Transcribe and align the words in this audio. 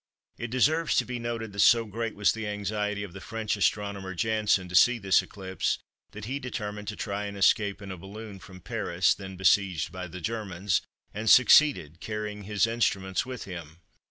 It 0.39 0.49
deserves 0.49 0.95
to 0.95 1.05
be 1.05 1.19
noted 1.19 1.53
that 1.53 1.59
so 1.59 1.85
great 1.85 2.15
was 2.15 2.31
the 2.31 2.47
anxiety 2.47 3.03
of 3.03 3.13
the 3.13 3.21
French 3.21 3.55
astronomer 3.55 4.15
Janssen 4.15 4.67
to 4.67 4.73
see 4.73 4.97
this 4.97 5.21
eclipse, 5.21 5.77
that 6.09 6.25
he 6.25 6.39
determined 6.39 6.87
to 6.87 6.95
try 6.95 7.25
and 7.27 7.37
escape 7.37 7.83
in 7.83 7.91
a 7.91 7.97
balloon 7.97 8.39
from 8.39 8.61
Paris 8.61 9.13
(then 9.13 9.35
besieged 9.35 9.91
by 9.91 10.07
the 10.07 10.19
Germans) 10.19 10.81
and 11.13 11.29
succeeded, 11.29 11.99
carrying 11.99 12.45
his 12.45 12.65
instruments 12.65 13.27
with 13.27 13.43
him. 13.43 13.79